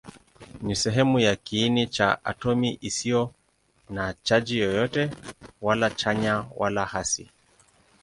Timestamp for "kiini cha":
1.35-2.25